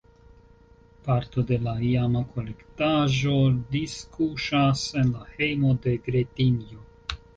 Parto 1.07 1.41
de 1.49 1.59
la 1.67 1.73
iama 1.89 2.23
kolektaĵo 2.37 3.35
diskuŝas 3.75 4.87
en 5.03 5.13
la 5.19 5.29
hejmo 5.37 5.77
de 5.85 5.95
Gretinjo. 6.09 6.81